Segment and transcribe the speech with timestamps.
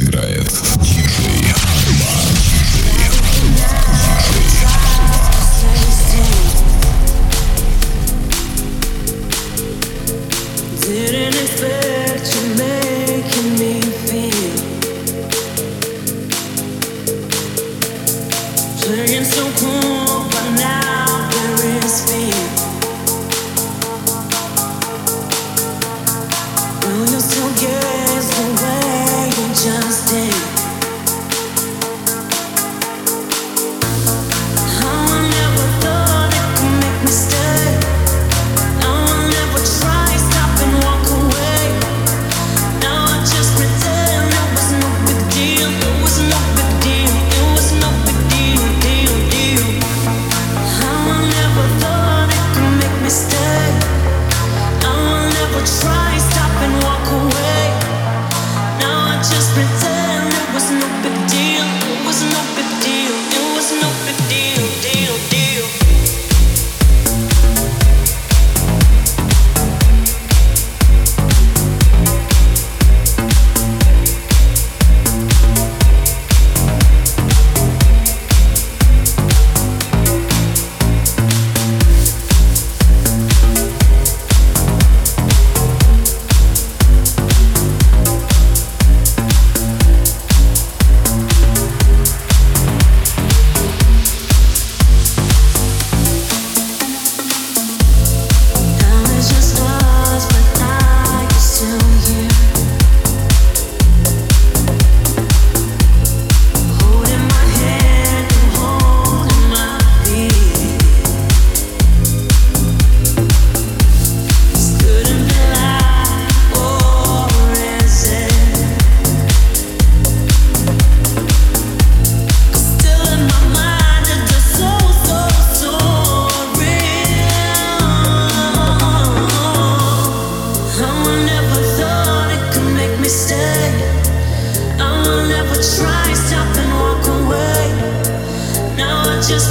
[0.00, 0.69] играет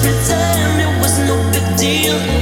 [0.02, 2.39] pretend it was no big deal.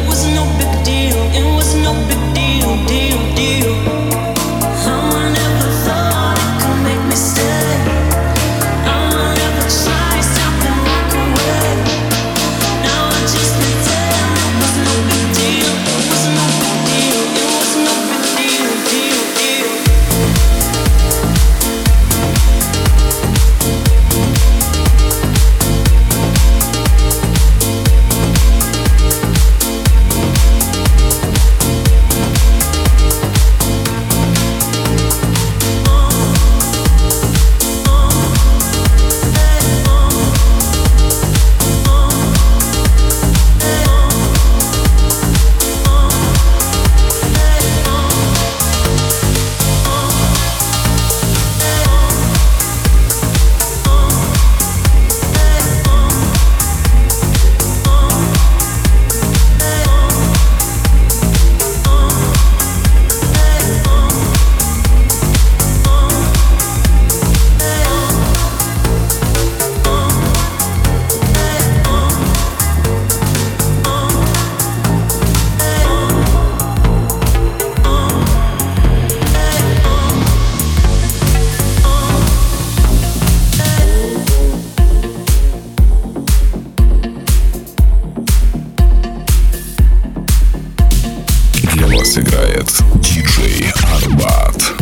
[92.08, 94.77] сыграет диджей Арбат.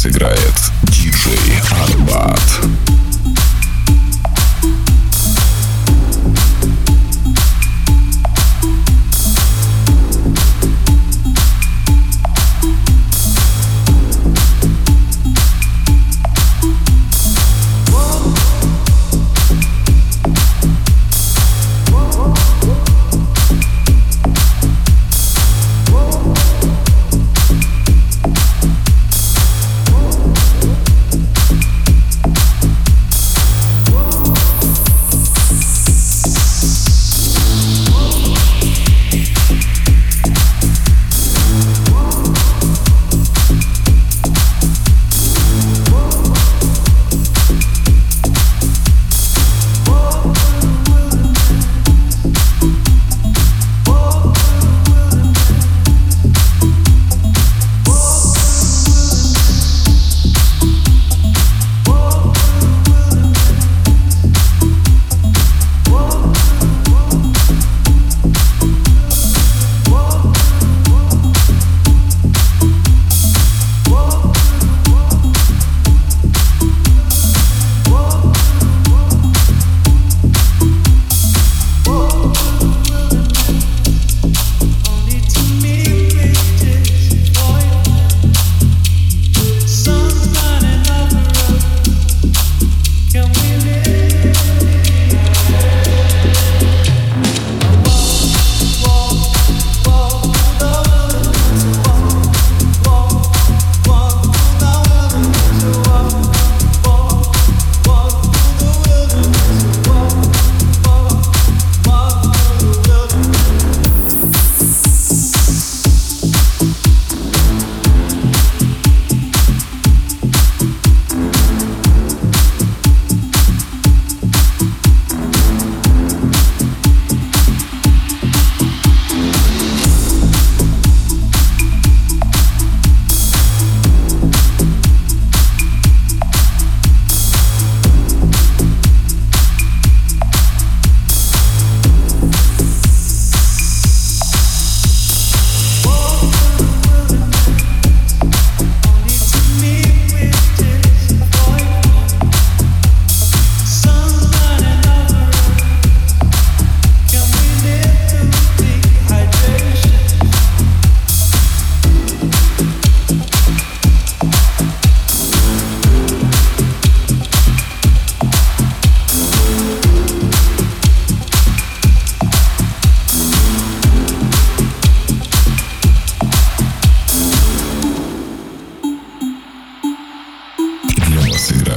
[0.00, 0.54] сыграет
[0.84, 2.40] диджей Арбат.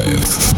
[0.06, 0.53] Live.